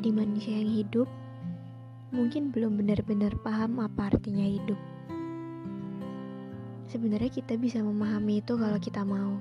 Jadi 0.00 0.16
manusia 0.16 0.56
yang 0.56 0.72
hidup, 0.80 1.08
mungkin 2.08 2.48
belum 2.48 2.80
benar-benar 2.80 3.36
paham 3.44 3.84
apa 3.84 4.08
artinya 4.08 4.48
hidup. 4.48 4.80
Sebenarnya 6.88 7.28
kita 7.28 7.60
bisa 7.60 7.84
memahami 7.84 8.40
itu 8.40 8.56
kalau 8.56 8.80
kita 8.80 9.04
mau. 9.04 9.36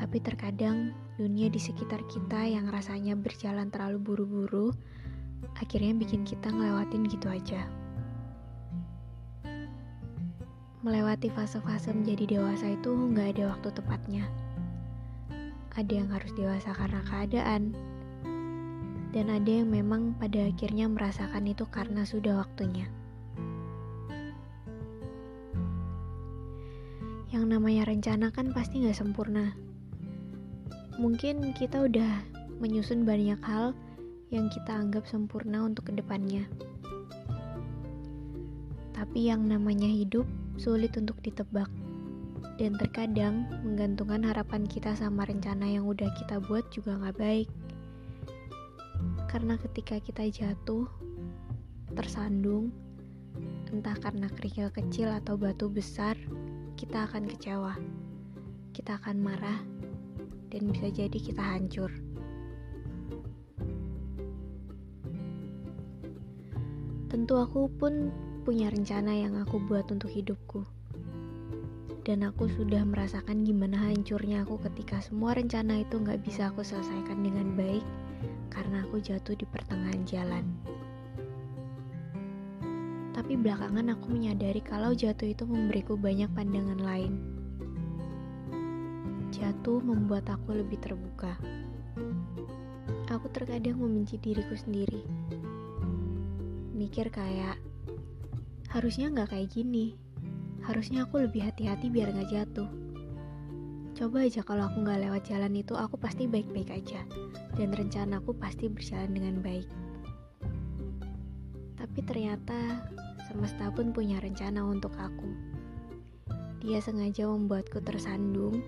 Tapi 0.00 0.16
terkadang 0.24 0.96
dunia 1.20 1.52
di 1.52 1.60
sekitar 1.60 2.00
kita 2.08 2.48
yang 2.48 2.72
rasanya 2.72 3.20
berjalan 3.20 3.68
terlalu 3.68 4.00
buru-buru, 4.00 4.72
akhirnya 5.60 5.92
bikin 5.92 6.24
kita 6.24 6.48
ngelewatin 6.48 7.04
gitu 7.12 7.28
aja. 7.28 7.68
Melewati 10.80 11.28
fase-fase 11.36 11.92
menjadi 11.92 12.40
dewasa 12.40 12.72
itu 12.72 12.96
nggak 13.12 13.36
ada 13.36 13.52
waktu 13.52 13.68
tepatnya. 13.76 14.24
Ada 15.76 15.92
yang 15.92 16.08
harus 16.08 16.32
dewasa 16.32 16.72
karena 16.72 17.04
keadaan, 17.04 17.76
dan 19.16 19.32
ada 19.32 19.48
yang 19.48 19.72
memang 19.72 20.12
pada 20.20 20.44
akhirnya 20.44 20.92
merasakan 20.92 21.48
itu 21.48 21.64
karena 21.72 22.04
sudah 22.04 22.44
waktunya. 22.44 22.84
Yang 27.32 27.44
namanya 27.48 27.88
rencana 27.88 28.28
kan 28.28 28.52
pasti 28.52 28.84
nggak 28.84 28.92
sempurna. 28.92 29.56
Mungkin 31.00 31.56
kita 31.56 31.88
udah 31.88 32.28
menyusun 32.60 33.08
banyak 33.08 33.40
hal 33.40 33.72
yang 34.28 34.52
kita 34.52 34.76
anggap 34.76 35.08
sempurna 35.08 35.64
untuk 35.64 35.88
ke 35.88 35.92
depannya. 35.96 36.44
Tapi 38.92 39.32
yang 39.32 39.48
namanya 39.48 39.88
hidup 39.88 40.28
sulit 40.60 40.92
untuk 41.00 41.16
ditebak. 41.24 41.72
Dan 42.60 42.76
terkadang 42.76 43.48
menggantungkan 43.64 44.28
harapan 44.28 44.68
kita 44.68 44.92
sama 44.92 45.24
rencana 45.24 45.64
yang 45.64 45.88
udah 45.88 46.12
kita 46.20 46.36
buat 46.44 46.68
juga 46.68 47.00
nggak 47.00 47.16
baik. 47.16 47.48
Karena 49.26 49.58
ketika 49.58 49.98
kita 49.98 50.22
jatuh, 50.30 50.86
tersandung, 51.98 52.70
entah 53.74 53.98
karena 53.98 54.30
kerikil 54.30 54.70
kecil 54.70 55.10
atau 55.10 55.34
batu 55.34 55.66
besar, 55.66 56.14
kita 56.78 57.10
akan 57.10 57.26
kecewa. 57.26 57.74
Kita 58.70 59.02
akan 59.02 59.16
marah, 59.18 59.58
dan 60.54 60.70
bisa 60.70 60.88
jadi 60.94 61.18
kita 61.18 61.42
hancur. 61.42 61.90
Tentu 67.10 67.34
aku 67.38 67.66
pun 67.80 68.14
punya 68.46 68.70
rencana 68.70 69.10
yang 69.10 69.34
aku 69.42 69.58
buat 69.58 69.90
untuk 69.90 70.12
hidupku. 70.12 70.62
Dan 72.06 72.22
aku 72.22 72.46
sudah 72.46 72.86
merasakan 72.86 73.42
gimana 73.42 73.74
hancurnya 73.90 74.46
aku 74.46 74.62
ketika 74.70 75.02
semua 75.02 75.34
rencana 75.34 75.82
itu 75.82 75.98
gak 75.98 76.22
bisa 76.22 76.54
aku 76.54 76.62
selesaikan 76.62 77.26
dengan 77.26 77.58
baik 77.58 77.82
karena 78.56 78.88
aku 78.88 79.04
jatuh 79.04 79.36
di 79.36 79.44
pertengahan 79.44 80.00
jalan. 80.08 80.48
Tapi 83.12 83.36
belakangan 83.36 83.92
aku 83.92 84.16
menyadari 84.16 84.64
kalau 84.64 84.96
jatuh 84.96 85.28
itu 85.28 85.44
memberiku 85.44 85.92
banyak 86.00 86.32
pandangan 86.32 86.80
lain. 86.80 87.12
Jatuh 89.28 89.84
membuat 89.84 90.32
aku 90.32 90.56
lebih 90.56 90.80
terbuka. 90.80 91.36
Aku 93.12 93.28
terkadang 93.28 93.76
membenci 93.76 94.16
diriku 94.16 94.56
sendiri. 94.56 95.04
Mikir 96.72 97.12
kayak, 97.12 97.60
harusnya 98.72 99.12
nggak 99.12 99.36
kayak 99.36 99.52
gini. 99.52 100.00
Harusnya 100.64 101.04
aku 101.04 101.28
lebih 101.28 101.44
hati-hati 101.44 101.92
biar 101.92 102.08
nggak 102.16 102.32
jatuh. 102.32 102.85
Coba 103.96 104.28
aja 104.28 104.44
kalau 104.44 104.68
aku 104.68 104.84
nggak 104.84 105.08
lewat 105.08 105.24
jalan 105.24 105.56
itu, 105.56 105.72
aku 105.72 105.96
pasti 105.96 106.28
baik-baik 106.28 106.68
aja. 106.68 107.00
Dan 107.56 107.72
rencanaku 107.72 108.36
pasti 108.36 108.68
berjalan 108.68 109.08
dengan 109.16 109.40
baik. 109.40 109.64
Tapi 111.80 111.98
ternyata 112.04 112.84
semesta 113.24 113.72
pun 113.72 113.96
punya 113.96 114.20
rencana 114.20 114.68
untuk 114.68 114.92
aku. 115.00 115.32
Dia 116.60 116.84
sengaja 116.84 117.24
membuatku 117.24 117.80
tersandung, 117.80 118.60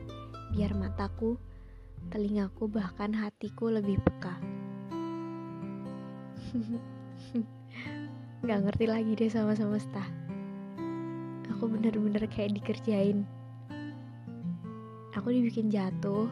biar 0.57 0.73
mataku, 0.73 1.37
telingaku, 2.09 2.65
bahkan 2.73 3.13
hatiku 3.13 3.69
lebih 3.69 4.01
peka. 4.01 4.33
Gak 8.49 8.61
ngerti 8.65 8.89
lagi 8.89 9.13
deh 9.13 9.29
sama 9.29 9.53
semesta. 9.53 10.09
Aku 11.53 11.69
bener-bener 11.69 12.25
kayak 12.33 12.57
dikerjain. 12.57 13.29
Aku 15.19 15.35
dibikin 15.35 15.67
jatuh, 15.67 16.31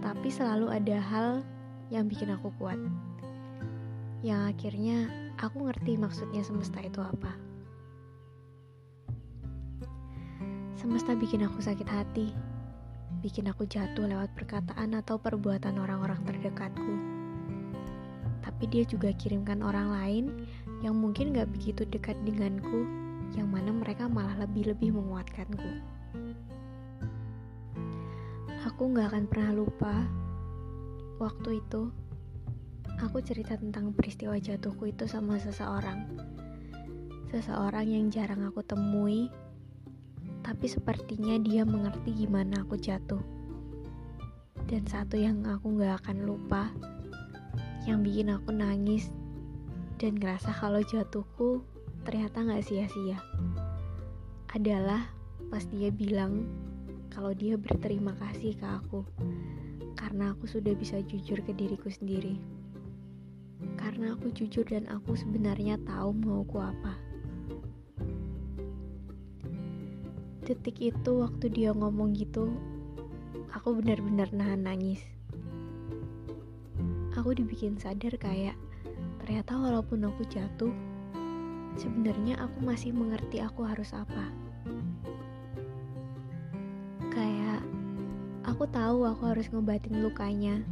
tapi 0.00 0.32
selalu 0.32 0.72
ada 0.72 0.96
hal 0.96 1.44
yang 1.92 2.08
bikin 2.08 2.32
aku 2.32 2.48
kuat. 2.56 2.80
Yang 4.24 4.40
akhirnya 4.56 5.12
aku 5.36 5.68
ngerti 5.68 6.00
maksudnya 6.00 6.40
semesta 6.40 6.80
itu 6.80 7.04
apa. 7.04 7.36
Semesta 10.72 11.12
bikin 11.12 11.44
aku 11.44 11.60
sakit 11.60 11.84
hati, 11.84 12.32
bikin 13.20 13.44
aku 13.52 13.68
jatuh 13.68 14.08
lewat 14.08 14.32
perkataan 14.32 14.96
atau 14.96 15.20
perbuatan 15.20 15.76
orang-orang 15.76 16.24
terdekatku. 16.24 16.94
Tapi 18.40 18.72
dia 18.72 18.88
juga 18.88 19.12
kirimkan 19.12 19.60
orang 19.60 19.92
lain 19.92 20.24
yang 20.80 20.96
mungkin 20.96 21.36
gak 21.36 21.52
begitu 21.52 21.84
dekat 21.92 22.16
denganku, 22.24 22.88
yang 23.36 23.52
mana 23.52 23.68
mereka 23.68 24.08
malah 24.08 24.48
lebih-lebih 24.48 24.96
menguatkanku. 24.96 25.84
Aku 28.66 28.90
gak 28.90 29.14
akan 29.14 29.30
pernah 29.30 29.54
lupa 29.54 29.94
waktu 31.22 31.62
itu 31.62 31.86
aku 32.98 33.22
cerita 33.22 33.54
tentang 33.54 33.94
peristiwa 33.94 34.34
jatuhku 34.42 34.90
itu 34.90 35.06
sama 35.06 35.38
seseorang. 35.38 36.02
Seseorang 37.30 37.86
yang 37.86 38.10
jarang 38.10 38.42
aku 38.42 38.66
temui, 38.66 39.30
tapi 40.42 40.66
sepertinya 40.66 41.38
dia 41.38 41.62
mengerti 41.62 42.26
gimana 42.26 42.66
aku 42.66 42.74
jatuh. 42.74 43.22
Dan 44.66 44.82
satu 44.82 45.14
yang 45.14 45.46
aku 45.46 45.78
gak 45.78 46.02
akan 46.02 46.26
lupa, 46.26 46.74
yang 47.86 48.02
bikin 48.02 48.34
aku 48.34 48.50
nangis 48.50 49.14
dan 50.02 50.18
ngerasa 50.18 50.50
kalau 50.50 50.82
jatuhku 50.82 51.62
ternyata 52.02 52.42
gak 52.42 52.66
sia-sia. 52.66 53.22
Adalah 54.50 55.06
pas 55.54 55.62
dia 55.70 55.94
bilang 55.94 56.65
kalau 57.16 57.32
dia 57.32 57.56
berterima 57.56 58.12
kasih 58.20 58.52
ke 58.60 58.66
aku 58.68 59.00
karena 59.96 60.36
aku 60.36 60.44
sudah 60.44 60.76
bisa 60.76 61.00
jujur 61.00 61.40
ke 61.40 61.56
diriku 61.56 61.88
sendiri. 61.88 62.36
Karena 63.80 64.12
aku 64.12 64.28
jujur 64.36 64.68
dan 64.68 64.84
aku 64.92 65.16
sebenarnya 65.16 65.80
tahu 65.88 66.12
mauku 66.12 66.60
apa. 66.60 66.92
Detik 70.44 70.76
itu 70.76 71.24
waktu 71.24 71.48
dia 71.48 71.72
ngomong 71.72 72.12
gitu, 72.12 72.52
aku 73.48 73.80
benar-benar 73.80 74.28
nahan 74.36 74.68
nangis. 74.68 75.00
Aku 77.16 77.32
dibikin 77.32 77.80
sadar 77.80 78.12
kayak 78.20 78.60
ternyata 79.24 79.56
walaupun 79.56 80.04
aku 80.04 80.20
jatuh, 80.28 80.70
sebenarnya 81.80 82.36
aku 82.44 82.60
masih 82.60 82.92
mengerti 82.92 83.40
aku 83.40 83.64
harus 83.64 83.96
apa. 83.96 84.45
Aku 88.56 88.72
tahu 88.72 89.04
aku 89.04 89.36
harus 89.36 89.52
ngebatin 89.52 90.00
lukanya. 90.00 90.64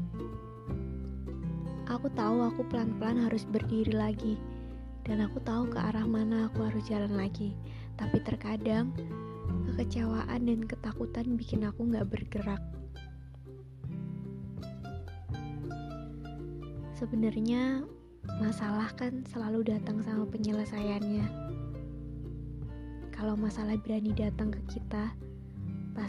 Aku 1.85 2.09
tahu 2.17 2.41
aku 2.41 2.65
pelan-pelan 2.73 3.29
harus 3.29 3.45
berdiri 3.45 3.93
lagi. 3.93 4.41
Dan 5.05 5.21
aku 5.21 5.37
tahu 5.45 5.69
ke 5.69 5.77
arah 5.77 6.09
mana 6.09 6.49
aku 6.49 6.65
harus 6.65 6.81
jalan 6.89 7.13
lagi. 7.13 7.53
Tapi 8.01 8.25
terkadang 8.25 8.89
kekecewaan 9.69 10.49
dan 10.49 10.65
ketakutan 10.65 11.37
bikin 11.37 11.69
aku 11.69 11.85
gak 11.93 12.09
bergerak. 12.09 12.65
Sebenarnya 16.97 17.85
masalah 18.41 18.89
kan 18.97 19.29
selalu 19.29 19.61
datang 19.61 20.01
sama 20.01 20.25
penyelesaiannya. 20.33 21.29
Kalau 23.13 23.37
masalah 23.37 23.77
berani 23.77 24.17
datang 24.17 24.57
ke 24.57 24.73
kita, 24.73 25.13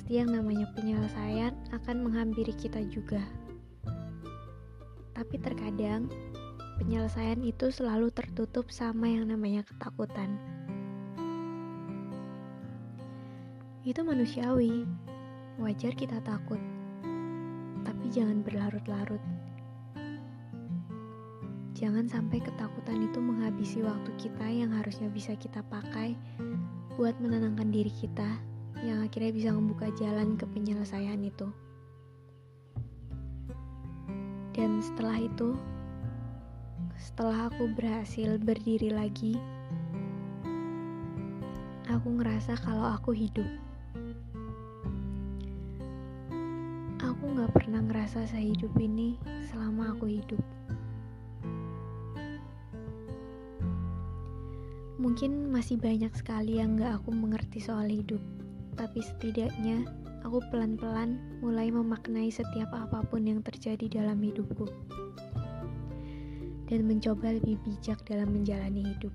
pasti 0.06 0.22
yang 0.22 0.38
namanya 0.38 0.70
penyelesaian 0.78 1.50
akan 1.74 2.06
menghampiri 2.06 2.54
kita 2.54 2.78
juga. 2.94 3.26
Tapi 5.18 5.42
terkadang 5.42 6.06
penyelesaian 6.78 7.42
itu 7.42 7.74
selalu 7.74 8.14
tertutup 8.14 8.70
sama 8.70 9.10
yang 9.10 9.34
namanya 9.34 9.66
ketakutan. 9.66 10.38
Itu 13.82 14.06
manusiawi, 14.06 14.86
wajar 15.58 15.98
kita 15.98 16.22
takut, 16.22 16.62
tapi 17.82 18.06
jangan 18.14 18.46
berlarut-larut. 18.46 19.26
Jangan 21.74 22.06
sampai 22.06 22.46
ketakutan 22.46 23.10
itu 23.10 23.18
menghabisi 23.18 23.82
waktu 23.82 24.14
kita 24.22 24.54
yang 24.54 24.70
harusnya 24.70 25.10
bisa 25.10 25.34
kita 25.34 25.66
pakai 25.66 26.14
buat 26.94 27.18
menenangkan 27.18 27.74
diri 27.74 27.90
kita 27.90 28.54
yang 28.84 29.06
akhirnya 29.06 29.32
bisa 29.32 29.50
membuka 29.56 29.88
jalan 29.96 30.36
ke 30.36 30.44
penyelesaian 30.52 31.22
itu. 31.24 31.48
Dan 34.56 34.80
setelah 34.80 35.20
itu, 35.20 35.56
setelah 36.96 37.52
aku 37.52 37.68
berhasil 37.76 38.40
berdiri 38.40 38.92
lagi, 38.92 39.36
aku 41.92 42.08
ngerasa 42.20 42.60
kalau 42.60 42.88
aku 42.92 43.16
hidup. 43.16 43.48
Aku 47.04 47.24
gak 47.36 47.52
pernah 47.56 47.80
ngerasa 47.84 48.28
sehidup 48.28 48.74
ini 48.80 49.16
selama 49.48 49.96
aku 49.96 50.08
hidup. 50.10 50.42
Mungkin 54.96 55.52
masih 55.54 55.78
banyak 55.78 56.12
sekali 56.18 56.58
yang 56.58 56.80
gak 56.80 57.04
aku 57.04 57.14
mengerti 57.14 57.62
soal 57.62 57.86
hidup, 57.92 58.20
tapi 58.76 59.00
setidaknya 59.00 59.88
aku 60.24 60.44
pelan-pelan 60.52 61.20
mulai 61.40 61.72
memaknai 61.72 62.28
setiap 62.28 62.72
apa 62.76 63.04
pun 63.08 63.24
yang 63.24 63.40
terjadi 63.42 63.88
dalam 63.88 64.20
hidupku 64.20 64.68
dan 66.68 66.86
mencoba 66.86 67.36
lebih 67.36 67.56
bijak 67.64 68.04
dalam 68.06 68.32
menjalani 68.36 68.84
hidup. 68.84 69.14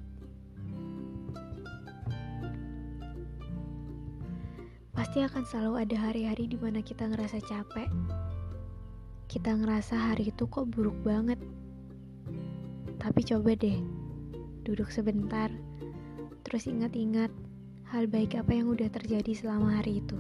Pasti 4.96 5.24
akan 5.24 5.44
selalu 5.48 5.74
ada 5.84 5.96
hari-hari 5.96 6.44
di 6.46 6.58
mana 6.60 6.84
kita 6.84 7.08
ngerasa 7.10 7.42
capek. 7.42 7.90
Kita 9.26 9.56
ngerasa 9.58 9.94
hari 9.96 10.30
itu 10.30 10.46
kok 10.46 10.70
buruk 10.70 10.94
banget. 11.02 11.38
Tapi 13.00 13.20
coba 13.26 13.56
deh, 13.58 13.80
duduk 14.62 14.92
sebentar, 14.92 15.50
Terus 16.50 16.66
ingat-ingat 16.66 17.30
hal 17.90 18.06
baik 18.06 18.38
apa 18.38 18.54
yang 18.54 18.70
udah 18.70 18.86
terjadi 18.86 19.34
selama 19.34 19.82
hari 19.82 19.98
itu. 19.98 20.14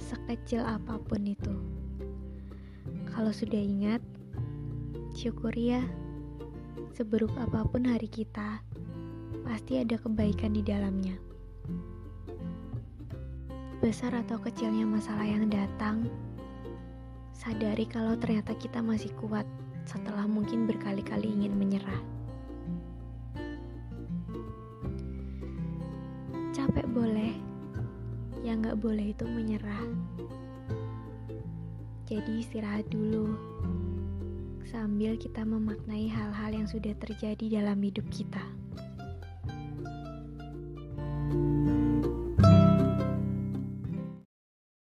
Sekecil 0.00 0.64
apa 0.64 0.96
pun 0.96 1.28
itu. 1.28 1.52
Kalau 3.12 3.28
sudah 3.36 3.60
ingat, 3.60 4.00
syukuri 5.12 5.76
ya. 5.76 5.84
Seburuk 6.96 7.36
apa 7.36 7.68
pun 7.68 7.84
hari 7.84 8.08
kita, 8.08 8.64
pasti 9.44 9.76
ada 9.76 10.00
kebaikan 10.00 10.56
di 10.56 10.64
dalamnya. 10.64 11.20
Besar 13.84 14.16
atau 14.16 14.40
kecilnya 14.40 14.88
masalah 14.88 15.28
yang 15.28 15.52
datang, 15.52 16.08
sadari 17.36 17.84
kalau 17.84 18.16
ternyata 18.16 18.56
kita 18.56 18.80
masih 18.80 19.12
kuat 19.20 19.44
setelah 19.84 20.24
mungkin 20.24 20.64
berkali-kali 20.64 21.28
ingin 21.28 21.52
menyerah. 21.60 22.19
boleh, 26.90 27.32
yang 28.42 28.60
nggak 28.60 28.78
boleh 28.82 29.14
itu 29.14 29.24
menyerah. 29.24 29.86
Jadi 32.10 32.42
istirahat 32.42 32.90
dulu, 32.90 33.38
sambil 34.66 35.14
kita 35.14 35.46
memaknai 35.46 36.10
hal-hal 36.10 36.50
yang 36.50 36.66
sudah 36.66 36.94
terjadi 36.98 37.62
dalam 37.62 37.78
hidup 37.78 38.06
kita. 38.10 38.42
thank 41.30 41.34
you 41.34 41.59